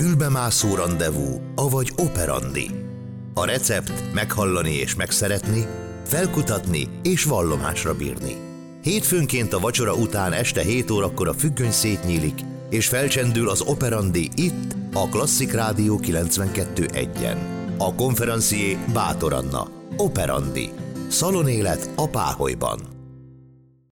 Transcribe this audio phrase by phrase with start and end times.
[0.00, 2.70] fülbemászó rendezvú, avagy operandi.
[3.34, 5.66] A recept meghallani és megszeretni,
[6.06, 8.36] felkutatni és vallomásra bírni.
[8.82, 12.40] Hétfőnként a vacsora után este 7 órakor a függöny szétnyílik,
[12.70, 17.36] és felcsendül az operandi itt, a Klasszik Rádió 92.1-en.
[17.78, 19.68] A konferencié Bátor Anna.
[19.96, 20.70] Operandi.
[21.08, 22.99] Szalonélet a Páholyban.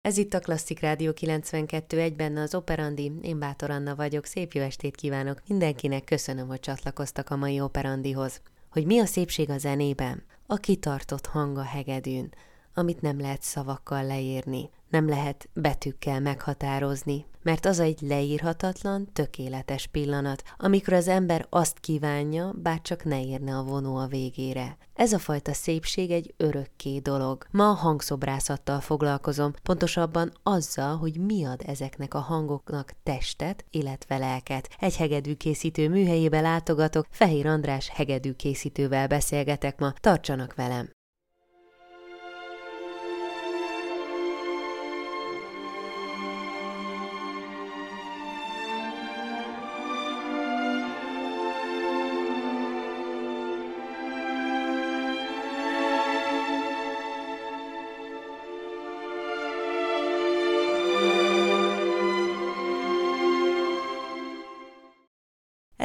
[0.06, 4.62] Ez itt a Klasszik Rádió 92 benne az Operandi, én Bátor Anna vagyok, szép jó
[4.62, 8.40] estét kívánok mindenkinek, köszönöm, hogy csatlakoztak a mai Operandihoz.
[8.70, 10.22] Hogy mi a szépség a zenében?
[10.46, 12.32] A kitartott hang a hegedűn,
[12.74, 20.42] amit nem lehet szavakkal leírni, nem lehet betűkkel meghatározni, mert az egy leírhatatlan, tökéletes pillanat,
[20.56, 24.76] amikor az ember azt kívánja, bár csak ne érne a vonó a végére.
[24.94, 27.46] Ez a fajta szépség egy örökké dolog.
[27.50, 34.68] Ma a hangszobrászattal foglalkozom, pontosabban azzal, hogy mi ad ezeknek a hangoknak testet, illetve lelket.
[34.78, 40.94] Egy hegedűkészítő műhelyébe látogatok, Fehér András hegedűkészítővel beszélgetek ma, tartsanak velem!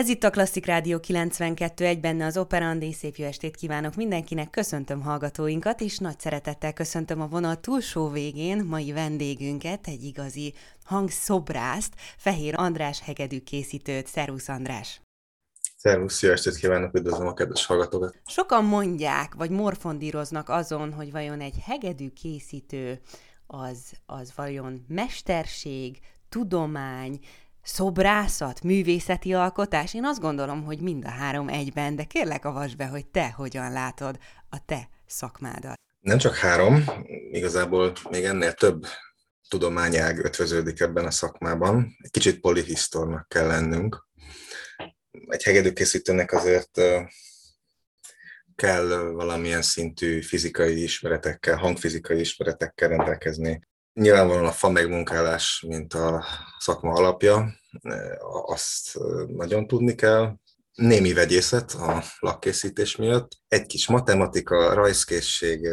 [0.02, 2.94] Ez itt a Klasszik Rádió 92 egy benne az Operandi.
[2.94, 8.64] Szép jó estét kívánok mindenkinek, köszöntöm hallgatóinkat, és nagy szeretettel köszöntöm a vonal túlsó végén
[8.64, 14.08] mai vendégünket, egy igazi hangszobrászt, Fehér András hegedű készítőt.
[14.08, 15.02] Szervusz András!
[15.78, 18.22] Szervusz, jó estét kívánok, üdvözlöm a kedves hallgatókat!
[18.26, 23.02] Sokan mondják, vagy morfondíroznak azon, hogy vajon egy hegedű készítő
[23.48, 27.20] az, az vajon mesterség, tudomány,
[27.64, 29.94] szobrászat, művészeti alkotás?
[29.94, 33.72] Én azt gondolom, hogy mind a három egyben, de kérlek avasd be, hogy te hogyan
[33.72, 34.18] látod
[34.50, 35.80] a te szakmádat.
[36.00, 36.84] Nem csak három,
[37.32, 38.86] igazából még ennél több
[39.50, 41.96] tudományág ötvöződik ebben a szakmában.
[41.98, 44.08] Egy kicsit polihisztornak kell lennünk.
[45.28, 46.82] Egy hegedűkészítőnek azért
[48.56, 53.60] kell valamilyen szintű fizikai ismeretekkel, hangfizikai ismeretekkel rendelkezni.
[53.94, 56.26] Nyilvánvalóan a fa megmunkálás, mint a
[56.60, 57.54] szakma alapja,
[58.46, 60.36] azt nagyon tudni kell,
[60.74, 65.68] némi vegyészet a lakkészítés miatt, egy kis matematika, rajzkészség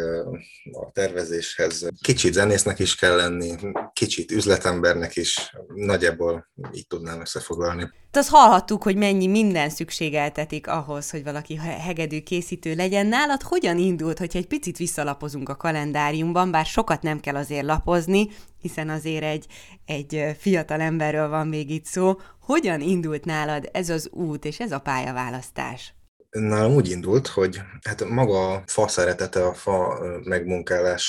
[0.73, 3.55] a tervezéshez, kicsit zenésznek is kell lenni,
[3.93, 7.91] kicsit üzletembernek is, nagyjából így tudnám összefoglalni.
[8.11, 13.07] Te azt hallhattuk, hogy mennyi minden szükségeltetik ahhoz, hogy valaki hegedű készítő legyen.
[13.07, 18.29] Nálad hogyan indult, hogyha egy picit visszalapozunk a kalendáriumban, bár sokat nem kell azért lapozni,
[18.61, 19.47] hiszen azért egy,
[19.85, 22.15] egy fiatal emberről van még itt szó.
[22.41, 25.98] Hogyan indult nálad ez az út és ez a pályaválasztás?
[26.39, 31.07] Nálam úgy indult, hogy hát maga a fa szeretete, a fa megmunkálás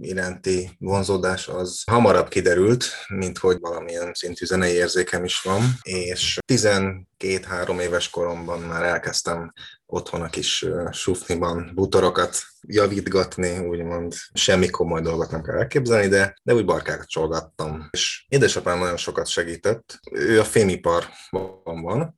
[0.00, 7.80] iránti vonzódás az hamarabb kiderült, mint hogy valamilyen szintű zenei érzékem is van, és 12-3
[7.80, 9.52] éves koromban már elkezdtem
[9.86, 16.54] otthon a kis sufniban butorokat javítgatni, úgymond semmi komoly dolgot nem kell elképzelni, de, de
[16.54, 17.88] úgy barkákat csolgattam.
[17.90, 22.16] És édesapám nagyon sokat segített, ő a fémiparban van,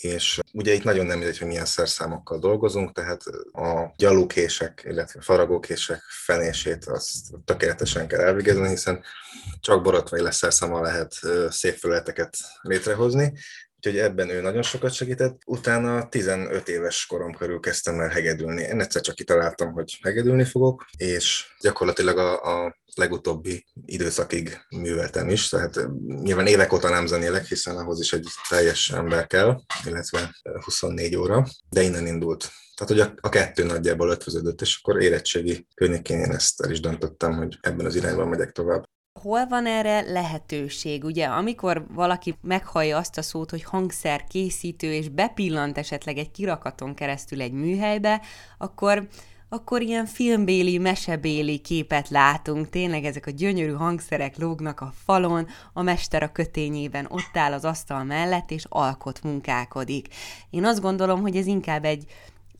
[0.00, 3.22] és ugye itt nagyon nem mindegy, hogy milyen szerszámokkal dolgozunk, tehát
[3.52, 7.14] a gyalukések, illetve faragókések fenését azt
[7.44, 9.04] tökéletesen kell elvégezni, hiszen
[9.60, 13.32] csak borotvai leszerszámmal lehet szép felületeket létrehozni,
[13.80, 15.40] Úgyhogy ebben ő nagyon sokat segített.
[15.46, 18.62] Utána 15 éves korom körül kezdtem el hegedülni.
[18.62, 25.48] Én egyszer csak kitaláltam, hogy hegedülni fogok, és gyakorlatilag a, a legutóbbi időszakig műveltem is,
[25.48, 25.88] tehát
[26.22, 31.46] nyilván évek óta nem zenélek, hiszen ahhoz is egy teljes ember kell, illetve 24 óra,
[31.70, 32.50] de innen indult.
[32.78, 36.80] Tehát, hogy a, a kettő nagyjából ötvöződött, és akkor érettségi környékén én ezt el is
[36.80, 38.84] döntöttem, hogy ebben az irányban megyek tovább.
[39.20, 41.04] Hol van erre lehetőség?
[41.04, 46.94] Ugye, amikor valaki meghallja azt a szót, hogy hangszer készítő, és bepillant esetleg egy kirakaton
[46.94, 48.22] keresztül egy műhelybe,
[48.58, 49.08] akkor
[49.48, 55.82] akkor ilyen filmbéli, mesebéli képet látunk, tényleg ezek a gyönyörű hangszerek lógnak a falon, a
[55.82, 60.14] mester a kötényében ott áll az asztal mellett, és alkot munkálkodik.
[60.50, 62.04] Én azt gondolom, hogy ez inkább egy,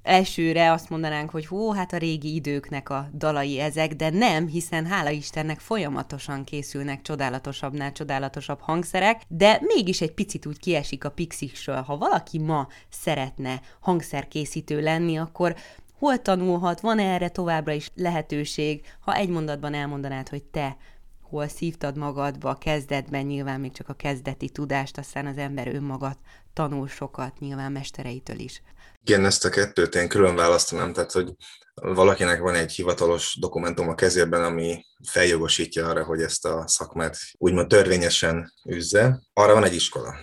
[0.02, 4.87] elsőre azt mondanánk, hogy hó, hát a régi időknek a dalai ezek, de nem, hiszen
[4.87, 11.82] hála Istennek folyamatosan készülnek csodálatosabbnál csodálatosabb hangszerek, de mégis egy picit úgy kiesik a pixisről.
[11.82, 15.56] Ha valaki ma szeretne hangszerkészítő lenni, akkor
[15.99, 20.77] hol tanulhat, van erre továbbra is lehetőség, ha egy mondatban elmondanád, hogy te
[21.23, 26.19] hol szívtad magadba kezdetben, nyilván még csak a kezdeti tudást, aztán az ember önmagat
[26.53, 28.62] tanul sokat, nyilván mestereitől is.
[29.03, 31.35] Igen, ezt a kettőt én külön választanám, tehát hogy
[31.75, 37.69] valakinek van egy hivatalos dokumentum a kezében, ami feljogosítja arra, hogy ezt a szakmát úgymond
[37.69, 39.23] törvényesen üzze.
[39.33, 40.15] Arra van egy iskola.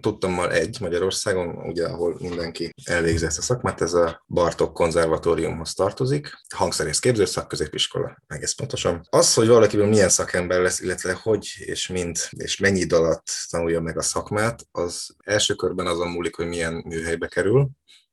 [0.00, 6.30] Tudtam egy Magyarországon, ugye, ahol mindenki elvégzi ezt a szakmát, ez a Bartok konzervatóriumhoz tartozik,
[6.54, 9.06] hangszerész képző szakközépiskola, egész pontosan.
[9.10, 13.80] Az, hogy valakiből milyen szakember lesz, illetve hogy és mint és mennyi idő alatt tanulja
[13.80, 17.68] meg a szakmát, az első körben azon múlik, hogy milyen műhelybe kerül,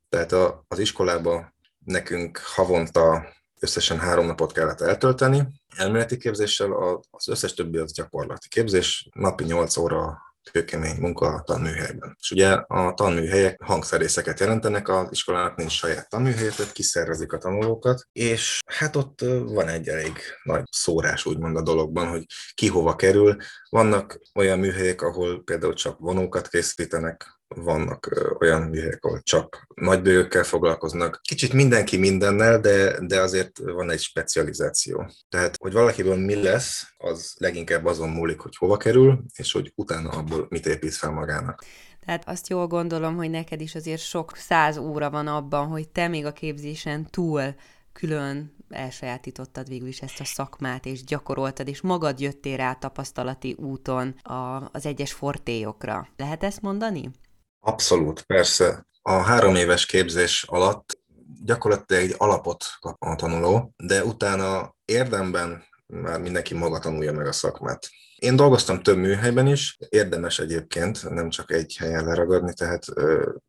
[0.10, 1.54] tehát a, az iskolába
[1.86, 9.10] nekünk havonta összesen három napot kellett eltölteni, elméleti képzéssel, az összes többi az gyakorlati képzés,
[9.14, 10.18] napi 8 óra
[10.52, 12.18] kőkemény munka a tanműhelyben.
[12.20, 18.08] És ugye a tanműhelyek hangszerészeket jelentenek, az iskolának nincs saját tanműhelye, tehát kiszervezik a tanulókat,
[18.12, 23.38] és hát ott van egy elég nagy szórás úgymond a dologban, hogy ki hova kerül.
[23.70, 31.20] Vannak olyan műhelyek, ahol például csak vonókat készítenek, vannak olyan műhelyek, ahol csak nagybőgökkel foglalkoznak.
[31.22, 35.12] Kicsit mindenki mindennel, de, de azért van egy specializáció.
[35.30, 40.10] Tehát, hogy valakiből mi lesz, az leginkább azon múlik, hogy hova kerül, és hogy utána
[40.10, 41.64] abból mit épít fel magának.
[42.06, 46.08] Tehát azt jól gondolom, hogy neked is azért sok száz óra van abban, hogy te
[46.08, 47.56] még a képzésen túl
[47.94, 54.16] külön elsajátítottad végül is ezt a szakmát, és gyakoroltad, és magad jöttél rá tapasztalati úton
[54.22, 56.08] a, az egyes fortéjokra.
[56.18, 57.12] Lehet ezt mondani?
[57.64, 58.86] Abszolút, persze.
[59.02, 61.00] A három éves képzés alatt
[61.44, 67.32] gyakorlatilag egy alapot kap a tanuló, de utána érdemben már mindenki maga tanulja meg a
[67.32, 67.90] szakmát.
[68.16, 72.86] Én dolgoztam több műhelyben is, érdemes egyébként nem csak egy helyen leragadni, tehát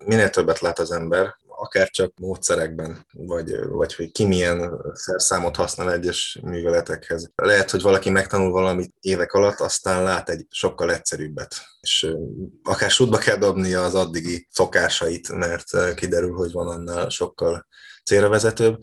[0.04, 5.92] minél többet lát az ember, akár csak módszerekben, vagy, vagy hogy ki milyen szerszámot használ
[5.92, 7.30] egyes műveletekhez.
[7.34, 12.14] Lehet, hogy valaki megtanul valamit évek alatt, aztán lát egy sokkal egyszerűbbet, és
[12.62, 17.66] akár sútba kell dobnia az addigi szokásait, mert kiderül, hogy van annál sokkal
[18.04, 18.78] célra vezetőbb.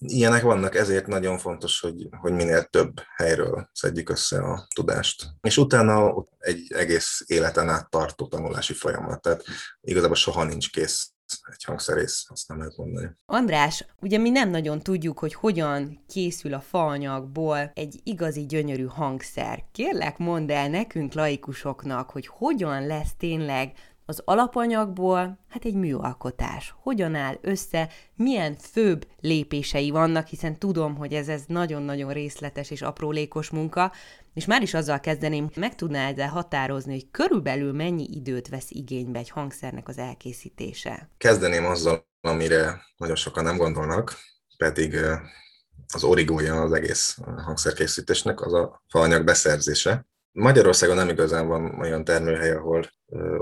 [0.00, 5.26] Ilyenek vannak, ezért nagyon fontos, hogy, hogy minél több helyről szedjük össze a tudást.
[5.40, 9.44] És utána egy egész életen át tartó tanulási folyamat, tehát
[9.80, 11.12] igazából soha nincs kész
[11.52, 13.10] egy hangszerész, azt nem lehet mondani.
[13.26, 19.64] András, ugye mi nem nagyon tudjuk, hogy hogyan készül a faanyagból egy igazi gyönyörű hangszer.
[19.72, 23.72] Kérlek, mondd el nekünk, laikusoknak, hogy hogyan lesz tényleg
[24.08, 26.74] az alapanyagból, hát egy műalkotás.
[26.82, 32.82] Hogyan áll össze, milyen főbb lépései vannak, hiszen tudom, hogy ez, ez nagyon-nagyon részletes és
[32.82, 33.92] aprólékos munka,
[34.38, 39.18] és már is azzal kezdeném, meg tudná ezzel határozni, hogy körülbelül mennyi időt vesz igénybe
[39.18, 41.10] egy hangszernek az elkészítése?
[41.16, 44.14] Kezdeném azzal, amire nagyon sokan nem gondolnak,
[44.56, 44.96] pedig
[45.94, 50.06] az origója az egész hangszerkészítésnek, az a faanyag beszerzése.
[50.32, 52.90] Magyarországon nem igazán van olyan termőhely, ahol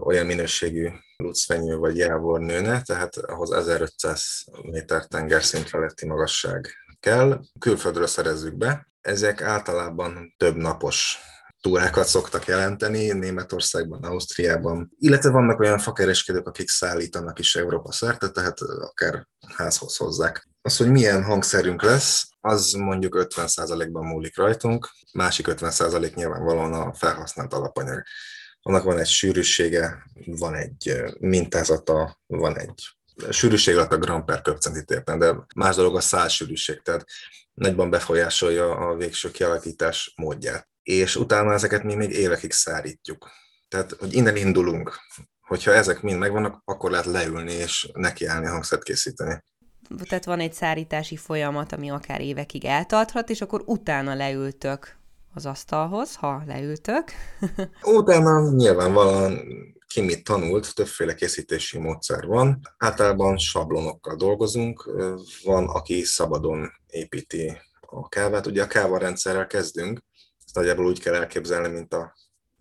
[0.05, 6.69] olyan minőségű lucfenyő vagy jávor nőne, tehát ahhoz 1500 méter tengerszint feletti magasság
[7.01, 7.41] kell.
[7.59, 8.89] Külföldről szerezzük be.
[9.01, 11.19] Ezek általában több napos
[11.61, 18.61] túrákat szoktak jelenteni Németországban, Ausztriában, illetve vannak olyan fakereskedők, akik szállítanak is Európa szerte, tehát
[18.61, 19.27] akár
[19.57, 20.49] házhoz hozzák.
[20.63, 27.53] Az, hogy milyen hangszerünk lesz, az mondjuk 50%-ban múlik rajtunk, másik 50% nyilvánvalóan a felhasznált
[27.53, 28.03] alapanyag.
[28.61, 32.96] Annak van egy sűrűsége, van egy mintázata, van egy
[33.31, 37.05] sűrűség alatt a gram per köpcentit értem, de más dolog a száz sűrűség, tehát
[37.55, 40.69] nagyban befolyásolja a végső kialakítás módját.
[40.83, 43.31] És utána ezeket mi még évekig szárítjuk.
[43.69, 44.99] Tehát, hogy innen indulunk,
[45.41, 49.45] hogyha ezek mind megvannak, akkor lehet leülni és nekiállni hangszert készíteni
[50.09, 54.97] tehát van egy szárítási folyamat, ami akár évekig eltarthat, és akkor utána leültök
[55.35, 57.05] az asztalhoz, ha leültök.
[57.83, 59.39] utána nyilvánvalóan
[59.87, 62.61] ki mit tanult, többféle készítési módszer van.
[62.77, 64.91] Általában sablonokkal dolgozunk,
[65.43, 68.47] van, aki szabadon építi a kávát.
[68.47, 70.03] Ugye a kávarendszerrel kezdünk,
[70.45, 72.15] ezt nagyjából úgy kell elképzelni, mint a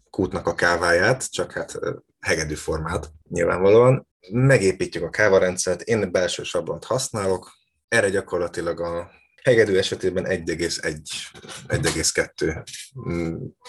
[0.10, 1.79] kútnak a káváját, csak hát
[2.20, 4.08] hegedű formát nyilvánvalóan.
[4.32, 7.51] Megépítjük a kávarendszert, én belső sablont használok,
[7.88, 9.12] erre gyakorlatilag a
[9.46, 12.64] hegedű esetében 1,1-1,2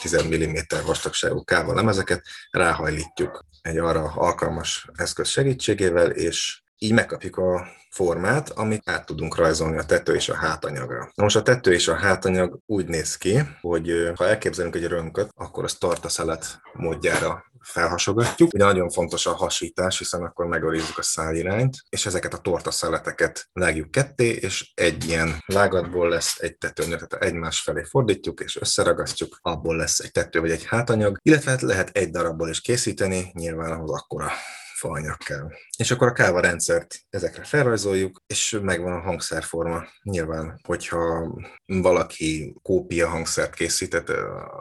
[0.03, 0.57] 10 mm
[0.87, 8.89] vastagságú káva lemezeket ráhajlítjuk egy arra alkalmas eszköz segítségével, és így megkapjuk a formát, amit
[8.89, 11.11] át tudunk rajzolni a tető és a hátanyagra.
[11.15, 15.29] Na most a tető és a hátanyag úgy néz ki, hogy ha elképzelünk egy rönköt,
[15.35, 18.55] akkor azt tartaszelet módjára felhasogatjuk.
[18.55, 23.91] Ugye nagyon fontos a hasítás, hiszen akkor megőrizzük a szálirányt, és ezeket a tortaszeleteket legjuk
[23.91, 29.77] ketté, és egy ilyen lágatból lesz egy tetőnyag, tehát egymás felé fordítjuk, és összeragasztjuk, abból
[29.77, 34.31] lesz egy tető vagy egy hátanyag, illetve lehet egy darabból is készíteni, nyilván ahhoz akkora
[34.79, 35.51] faanyag kell.
[35.79, 39.87] És akkor a káva rendszert ezekre felrajzoljuk, és megvan a hangszerforma.
[40.03, 41.35] Nyilván, hogyha
[41.67, 44.11] valaki kópia hangszert készített,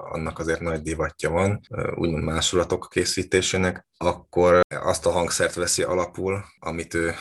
[0.10, 1.60] annak azért nagy divatja van,
[1.96, 7.14] úgymond másolatok készítésének, akkor azt a hangszert veszi alapul, amit ő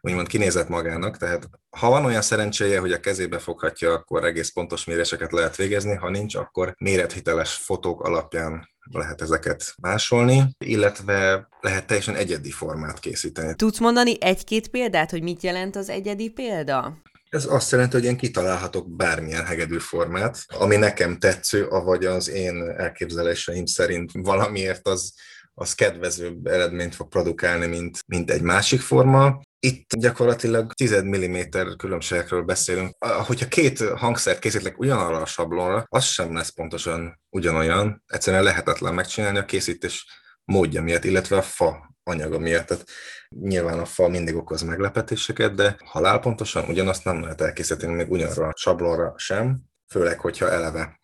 [0.00, 4.84] úgymond kinézett magának, tehát ha van olyan szerencséje, hogy a kezébe foghatja, akkor egész pontos
[4.84, 12.14] méréseket lehet végezni, ha nincs, akkor mérethiteles fotók alapján lehet ezeket másolni, illetve lehet teljesen
[12.14, 13.54] egyedi formát készíteni.
[13.54, 17.02] Tudsz mondani egy-két példát, hogy mit jelent az egyedi példa?
[17.30, 22.74] Ez azt jelenti, hogy én kitalálhatok bármilyen hegedű formát, ami nekem tetsző, avagy az én
[22.76, 25.14] elképzeléseim szerint valamiért az
[25.54, 29.40] az kedvezőbb eredményt fog produkálni, mint, mint egy másik forma.
[29.64, 31.36] Itt gyakorlatilag 10 mm
[31.76, 32.96] különbségekről beszélünk.
[33.26, 38.02] Hogyha két hangszert készítek ugyanarra a sablonra, az sem lesz pontosan ugyanolyan.
[38.06, 40.06] Egyszerűen lehetetlen megcsinálni a készítés
[40.44, 42.66] módja miatt, illetve a fa anyaga miatt.
[42.66, 42.84] Tehát
[43.28, 48.54] nyilván a fa mindig okoz meglepetéseket, de halálpontosan ugyanazt nem lehet elkészíteni még ugyanarra a
[48.56, 49.60] sablonra sem,
[49.92, 51.00] főleg, hogyha eleve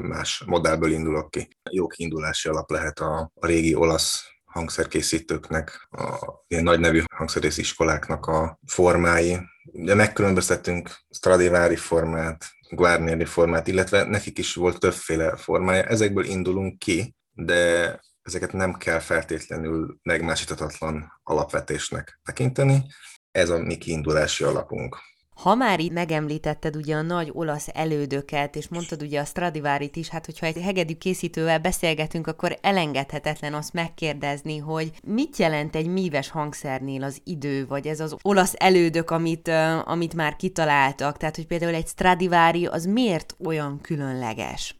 [0.00, 1.48] más modellből indulok ki.
[1.70, 8.26] Jó kiindulási alap lehet a, a régi olasz hangszerkészítőknek, a ilyen nagy nevű hangszerész iskoláknak
[8.26, 9.38] a formái.
[9.72, 15.82] Ugye megkülönböztettünk Stradivari formát, Guarnieri formát, illetve nekik is volt többféle formája.
[15.82, 22.82] Ezekből indulunk ki, de ezeket nem kell feltétlenül megmásíthatatlan alapvetésnek tekinteni.
[23.30, 24.98] Ez a mi kiindulási alapunk.
[25.34, 30.08] Ha már így megemlítetted ugye a nagy olasz elődöket, és mondtad ugye a Stradivárit is,
[30.08, 36.30] hát hogyha egy hegedű készítővel beszélgetünk, akkor elengedhetetlen azt megkérdezni, hogy mit jelent egy míves
[36.30, 39.48] hangszernél az idő, vagy ez az olasz elődök, amit,
[39.84, 44.76] amit már kitaláltak, tehát hogy például egy Stradivári az miért olyan különleges?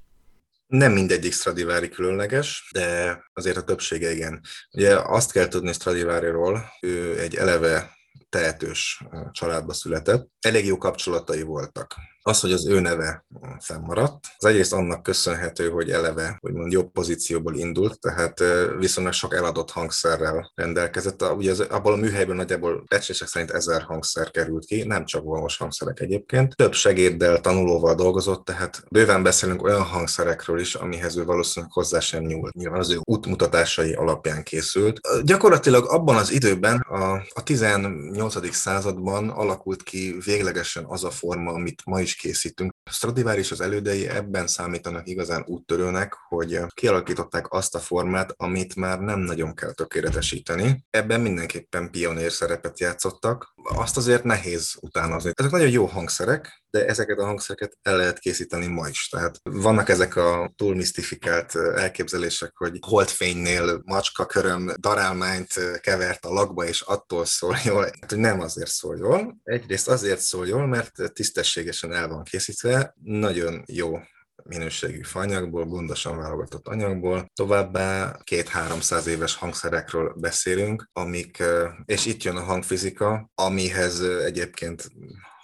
[0.67, 4.41] Nem mindegyik Stradivari különleges, de azért a többsége igen.
[4.73, 7.94] Ugye azt kell tudni Stradiváriról, ő egy eleve
[8.35, 10.29] tehetős családba született.
[10.41, 11.95] Elég jó kapcsolatai voltak
[12.27, 13.25] az, hogy az ő neve
[13.61, 18.43] fennmaradt, az egyrészt annak köszönhető, hogy eleve, úgymond jobb pozícióból indult, tehát
[18.79, 21.23] viszonylag sok eladott hangszerrel rendelkezett.
[21.23, 25.57] Ugye az, abból a műhelyből nagyjából becslések szerint ezer hangszer került ki, nem csak valós
[25.57, 26.57] hangszerek egyébként.
[26.57, 32.23] Több segéddel, tanulóval dolgozott, tehát bőven beszélünk olyan hangszerekről is, amihez ő valószínűleg hozzá sem
[32.23, 32.55] nyúlt.
[32.55, 35.01] Nyilván az ő útmutatásai alapján készült.
[35.23, 38.55] Gyakorlatilag abban az időben, a, a 18.
[38.55, 42.73] században alakult ki véglegesen az a forma, amit ma is is készítünk.
[42.91, 48.99] Stradivari és az elődei ebben számítanak igazán úttörőnek, hogy kialakították azt a formát, amit már
[48.99, 50.85] nem nagyon kell tökéletesíteni.
[50.91, 53.55] Ebben mindenképpen pionér szerepet játszottak.
[53.63, 55.31] Azt azért nehéz utánozni.
[55.35, 59.09] Ezek nagyon jó hangszerek, de ezeket a hangszereket el lehet készíteni ma is.
[59.09, 66.65] Tehát vannak ezek a túl misztifikált elképzelések, hogy holdfénynél macska köröm darálmányt kevert a lakba,
[66.65, 67.83] és attól szól jól.
[67.83, 69.37] Hát, hogy nem azért szól jól.
[69.43, 73.99] Egyrészt azért szól jól, mert tisztességesen el van készítve, nagyon jó
[74.45, 77.27] minőségű fanyagból, gondosan válogatott anyagból.
[77.35, 81.43] Továbbá két-háromszáz éves hangszerekről beszélünk, amik,
[81.85, 84.91] és itt jön a hangfizika, amihez egyébként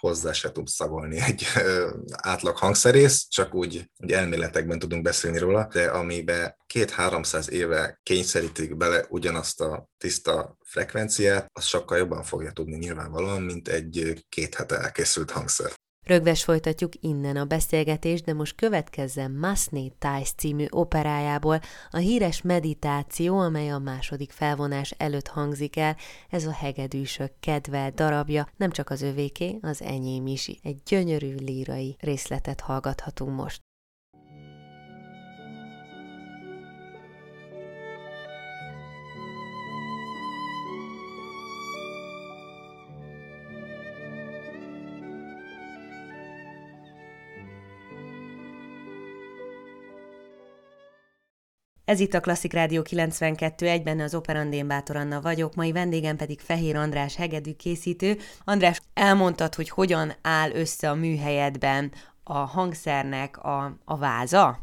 [0.01, 1.45] hozzá se tud szagolni egy
[2.11, 9.05] átlag hangszerész, csak úgy, úgy elméletekben tudunk beszélni róla, de amibe két-háromszáz éve kényszerítik bele
[9.09, 15.31] ugyanazt a tiszta frekvenciát, az sokkal jobban fogja tudni nyilvánvalóan, mint egy két hete elkészült
[15.31, 15.71] hangszer.
[16.11, 23.39] Rögves folytatjuk innen a beszélgetést, de most következzen Masné Thais című operájából a híres meditáció,
[23.39, 25.97] amely a második felvonás előtt hangzik el.
[26.29, 30.47] Ez a hegedűsök kedvel darabja, nem csak az övéké, az enyém is.
[30.63, 33.61] Egy gyönyörű lírai részletet hallgathatunk most.
[51.91, 56.39] Ez itt a Klasszik Rádió 92 egyben az Operandén Bátor Anna vagyok, mai vendégem pedig
[56.39, 58.17] Fehér András hegedű készítő.
[58.43, 61.91] András, elmondtad, hogy hogyan áll össze a műhelyedben
[62.23, 64.59] a hangszernek a, a váza?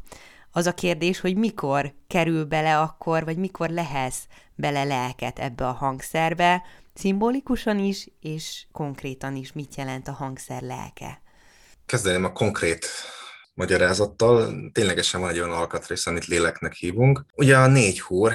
[0.52, 4.16] Az a kérdés, hogy mikor kerül bele akkor, vagy mikor lehez
[4.54, 6.62] bele lelket ebbe a hangszerbe,
[6.94, 11.22] Szimbolikusan is, és konkrétan is mit jelent a hangszer lelke?
[11.86, 12.86] Kezdeném a konkrét
[13.58, 14.54] magyarázattal.
[14.72, 17.24] Ténylegesen van egy olyan alkatrész, amit léleknek hívunk.
[17.34, 18.32] Ugye a négy húr,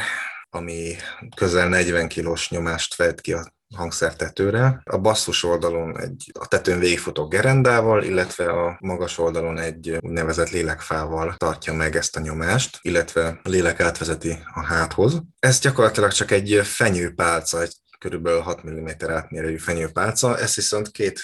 [0.50, 0.96] ami
[1.36, 4.82] közel 40 kilós nyomást fejt ki a hangszertetőre.
[4.84, 11.36] A basszus oldalon egy a tetőn végigfutó gerendával, illetve a magas oldalon egy úgynevezett lélekfával
[11.38, 15.22] tartja meg ezt a nyomást, illetve a lélek átvezeti a háthoz.
[15.40, 21.22] Ez gyakorlatilag csak egy fenyőpálca, egy körülbelül 6 mm átmérőjű fenyőpálca, ezt viszont két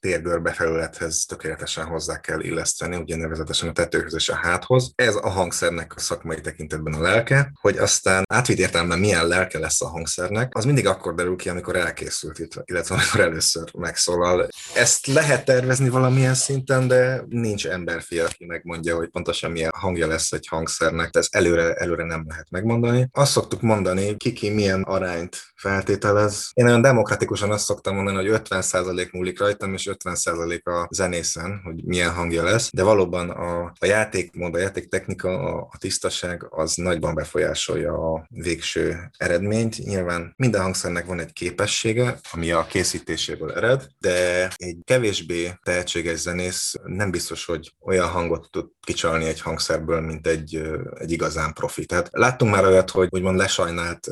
[0.00, 4.92] térgörbe felülethez tökéletesen hozzá kell illeszteni, ugye nevezetesen a tetőhöz és a háthoz.
[4.94, 9.82] Ez a hangszernek a szakmai tekintetben a lelke, hogy aztán átvitt értelemben milyen lelke lesz
[9.82, 14.48] a hangszernek, az mindig akkor derül ki, amikor elkészült, illetve amikor először megszólal.
[14.74, 20.32] Ezt lehet tervezni valamilyen szinten, de nincs emberfia, aki megmondja, hogy pontosan milyen hangja lesz
[20.32, 23.08] egy hangszernek, ez előre, előre nem lehet megmondani.
[23.12, 26.50] Azt szoktuk mondani, kiki milyen arányt feltételez.
[26.52, 31.84] Én nagyon demokratikusan azt szoktam mondani, hogy 50% múlik rajtam, és 50% a zenészen, hogy
[31.84, 37.14] milyen hangja lesz, de valóban a, a játékmód, a játéktechnika, a, a tisztaság az nagyban
[37.14, 39.78] befolyásolja a végső eredményt.
[39.78, 46.74] Nyilván minden hangszernek van egy képessége, ami a készítéséből ered, de egy kevésbé tehetséges zenész
[46.84, 50.62] nem biztos, hogy olyan hangot tud kicsalni egy hangszerből, mint egy,
[50.98, 51.86] egy igazán profi.
[51.86, 54.08] Tehát láttunk már olyat, hogy úgymond lesajnált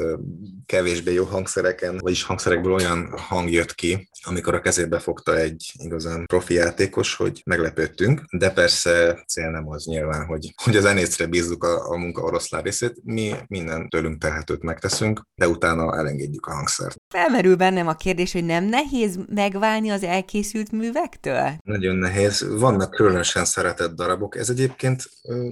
[0.67, 6.27] kevésbé jó hangszereken, vagyis hangszerekből olyan hang jött ki, amikor a kezébe fogta egy igazán
[6.27, 11.65] profi játékos, hogy meglepődtünk, de persze cél nem az nyilván, hogy, hogy az zenészre bízzuk
[11.65, 16.97] a, a munka oroszlán részét, mi minden tőlünk tehetőt megteszünk, de utána elengedjük a hangszert.
[17.09, 21.57] Felmerül bennem a kérdés, hogy nem nehéz megválni az elkészült művektől?
[21.65, 22.47] Nagyon nehéz.
[22.59, 24.37] Vannak különösen szeretett darabok.
[24.37, 25.05] Ez egyébként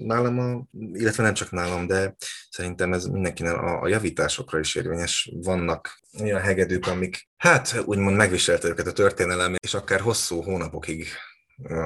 [0.04, 2.16] nálam, a, illetve nem csak nálam, de
[2.50, 5.30] szerintem ez mindenkinek a, a javításokra is érvényes.
[5.42, 11.06] Vannak olyan hegedűk, amik hát úgymond megviselte őket a történelem, és akár hosszú hónapokig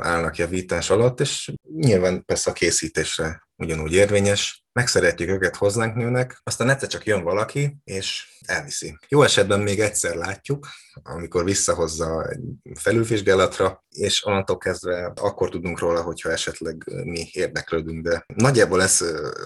[0.00, 6.68] állnak javítás alatt, és nyilván persze a készítésre ugyanúgy érvényes, megszeretjük őket, hozzánk nőnek, aztán
[6.68, 8.98] egyszer csak jön valaki, és elviszi.
[9.08, 10.66] Jó esetben még egyszer látjuk,
[11.02, 12.40] amikor visszahozza egy
[12.74, 19.04] felülvizsgálatra, és onnantól kezdve akkor tudunk róla, hogyha esetleg mi érdeklődünk, de nagyjából ezt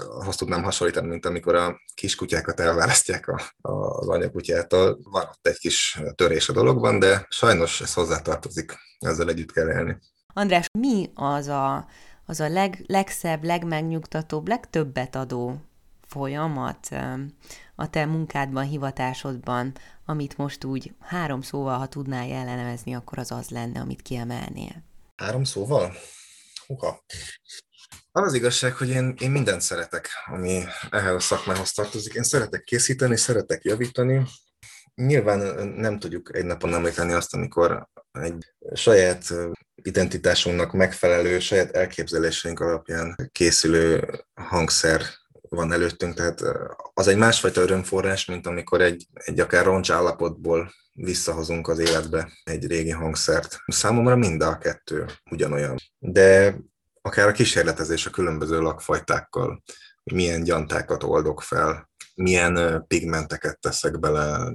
[0.08, 4.98] azt tudnám hasonlítani, mint amikor a kiskutyákat elválasztják a, a, az anyakutyától.
[5.02, 9.98] Van ott egy kis törés a dologban, de sajnos ez hozzátartozik, ezzel együtt kell élni.
[10.36, 11.88] András, mi az a
[12.26, 15.60] az a leg, legszebb, legmegnyugtatóbb, legtöbbet adó
[16.06, 16.88] folyamat
[17.74, 19.72] a te munkádban, hivatásodban,
[20.06, 24.84] amit most úgy három szóval, ha tudnál jellenezni, akkor az az lenne, amit kiemelnél.
[25.16, 25.94] Három szóval?
[26.66, 27.04] Huha.
[28.12, 32.14] Az az igazság, hogy én, én mindent szeretek, ami ehhez a szakmához tartozik.
[32.14, 34.26] Én szeretek készíteni, szeretek javítani.
[34.94, 39.34] Nyilván nem tudjuk egy napon említeni azt, amikor egy saját
[39.86, 45.02] identitásunknak megfelelő, saját elképzeléseink alapján készülő hangszer
[45.48, 46.42] van előttünk, tehát
[46.94, 52.66] az egy másfajta örömforrás, mint amikor egy, egy akár roncs állapotból visszahozunk az életbe egy
[52.66, 53.58] régi hangszert.
[53.66, 55.76] Számomra mind a kettő ugyanolyan.
[55.98, 56.56] De
[57.02, 59.62] akár a kísérletezés a különböző lakfajtákkal,
[60.02, 64.52] milyen gyantákat oldok fel, milyen pigmenteket teszek bele.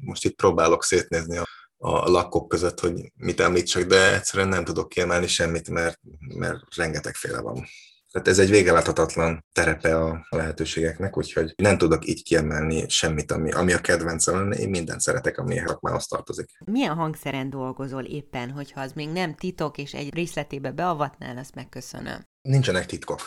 [0.00, 1.46] Most itt próbálok szétnézni a
[1.82, 6.00] a lakkok között, hogy mit említsek, de egyszerűen nem tudok kiemelni semmit, mert,
[6.34, 7.66] mert rengetegféle van.
[8.10, 13.72] Tehát ez egy végeláthatatlan terepe a lehetőségeknek, úgyhogy nem tudok így kiemelni semmit, ami, ami
[13.72, 16.50] a kedvencem, én mindent szeretek, ami a szakmához tartozik.
[16.64, 22.26] Milyen hangszeren dolgozol éppen, hogyha az még nem titok, és egy részletébe beavatnál, azt megköszönöm.
[22.42, 23.20] Nincsenek titkok.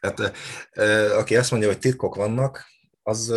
[0.00, 0.36] Tehát
[1.16, 2.66] aki azt mondja, hogy titkok vannak,
[3.02, 3.34] az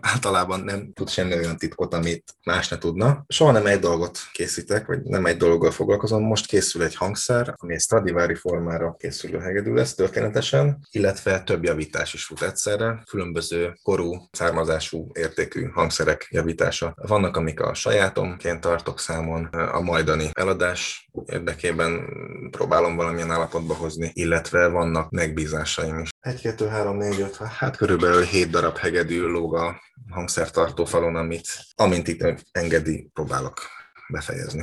[0.00, 3.24] általában nem tud semmi olyan titkot, amit más ne tudna.
[3.28, 6.22] Soha nem egy dolgot készítek, vagy nem egy dologgal foglalkozom.
[6.22, 12.14] Most készül egy hangszer, ami egy Stradivari formára készülő hegedű lesz történetesen, illetve több javítás
[12.14, 16.94] is fut egyszerre, különböző korú, származású, értékű hangszerek javítása.
[16.96, 22.04] Vannak, amik a sajátomként tartok számon, a majdani eladás érdekében
[22.50, 26.08] próbálom valamilyen állapotba hozni, illetve vannak megbízásaim is.
[26.20, 29.79] 1, 2, 3, 4, 5, hát körülbelül 7 darab hegedű lóg a
[30.10, 33.60] hangszertartó falon, amit amint itt engedi, próbálok
[34.08, 34.62] befejezni.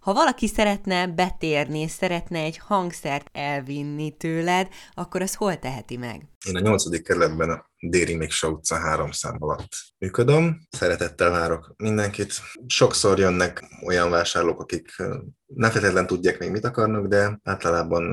[0.00, 6.22] Ha valaki szeretne betérni, és szeretne egy hangszert elvinni tőled, akkor az hol teheti meg?
[6.44, 10.60] Én a nyolcadik kerületben a Déri Miksa utca három szám alatt működöm.
[10.70, 12.32] Szeretettel várok mindenkit.
[12.66, 14.96] Sokszor jönnek olyan vásárlók, akik
[15.46, 18.04] ne feltétlenül tudják még mit akarnak, de általában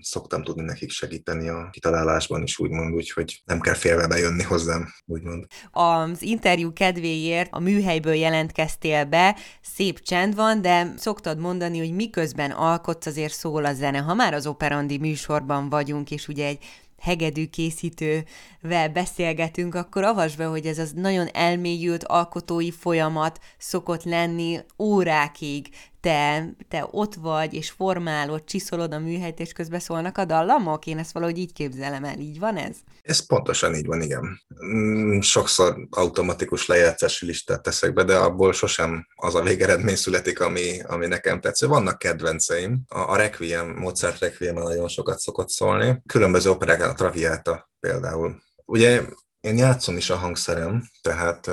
[0.00, 5.44] szoktam tudni nekik segíteni a kitalálásban is, úgymond, úgyhogy nem kell félve bejönni hozzám, úgymond.
[5.70, 12.50] Az interjú kedvéért a műhelyből jelentkeztél be, szép csend van, de szoktad mondani, hogy miközben
[12.50, 13.98] alkotsz, azért szól a zene.
[13.98, 16.64] Ha már az operandi műsorban vagyunk, és ugye egy
[16.98, 24.58] hegedű készítővel beszélgetünk, akkor avasd be, hogy ez az nagyon elmélyült alkotói folyamat szokott lenni
[24.78, 25.68] órákig.
[26.06, 30.86] Te, te ott vagy, és formálod, csiszolod a műhelyt, és közben szólnak a dallamok?
[30.86, 32.18] Én ezt valahogy így képzelem el.
[32.18, 32.76] Így van ez?
[33.02, 34.40] Ez pontosan így van, igen.
[34.64, 40.80] Mm, sokszor automatikus lejátszási listát teszek be, de abból sosem az a végeredmény születik, ami,
[40.80, 41.66] ami nekem tetsző.
[41.66, 42.82] Vannak kedvenceim.
[42.88, 46.02] A, a Requiem, Mozart Requiem nagyon sokat szokott szólni.
[46.06, 48.42] Különböző operák, a Traviata például.
[48.64, 49.02] Ugye
[49.40, 51.50] én játszom is a hangszerem, tehát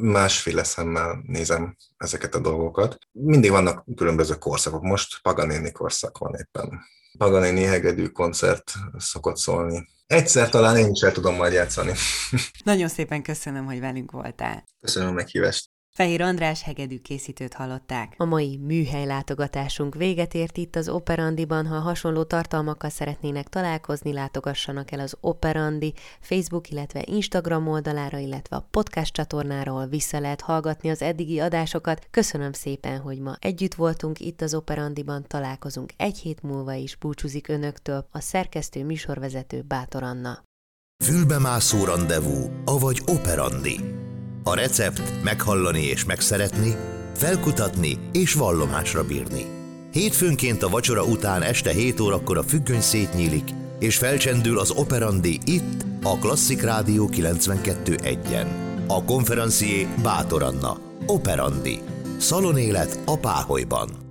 [0.00, 2.98] másféle szemmel nézem ezeket a dolgokat.
[3.12, 4.82] Mindig vannak különböző korszakok.
[4.82, 6.80] Most Paganini korszak van éppen.
[7.18, 9.88] Paganini hegedű koncert szokott szólni.
[10.06, 11.92] Egyszer talán én is el tudom majd játszani.
[12.64, 14.64] Nagyon szépen köszönöm, hogy velünk voltál.
[14.80, 15.73] Köszönöm a meghívást.
[15.98, 18.14] Fehér András hegedű készítőt hallották.
[18.16, 21.66] A mai műhely látogatásunk véget ért itt az Operandiban.
[21.66, 28.66] Ha hasonló tartalmakkal szeretnének találkozni, látogassanak el az Operandi Facebook, illetve Instagram oldalára, illetve a
[28.70, 32.06] podcast csatornáról vissza lehet hallgatni az eddigi adásokat.
[32.10, 37.48] Köszönöm szépen, hogy ma együtt voltunk itt az Operandiban, találkozunk egy hét múlva is, búcsúzik
[37.48, 40.42] önöktől a szerkesztő műsorvezető Bátor Anna.
[41.04, 44.03] Fülbemászó rendezvú, avagy Operandi.
[44.46, 46.76] A recept meghallani és megszeretni,
[47.14, 49.46] felkutatni és vallomásra bírni.
[49.92, 55.84] Hétfőnként a vacsora után este 7 órakor a függöny szétnyílik, és felcsendül az operandi itt,
[56.02, 58.46] a Klasszik Rádió 92.1-en.
[58.86, 60.78] A konferencié Bátor Anna.
[61.06, 61.78] Operandi.
[62.18, 64.03] Szalonélet a Páholyban.